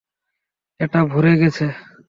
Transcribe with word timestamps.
এটা 0.79 0.99
ভরে 1.05 1.33
গেছে। 1.37 1.65